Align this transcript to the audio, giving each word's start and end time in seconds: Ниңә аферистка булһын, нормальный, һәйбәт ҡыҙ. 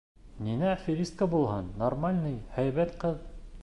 Ниңә 0.45 0.71
аферистка 0.77 1.29
булһын, 1.35 1.69
нормальный, 1.85 2.37
һәйбәт 2.59 3.01
ҡыҙ. 3.07 3.27